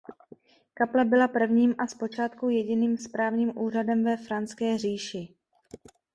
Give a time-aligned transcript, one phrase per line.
[0.73, 5.33] Kaple byla prvním a zpočátku jediným správním úřadem ve Franské říši.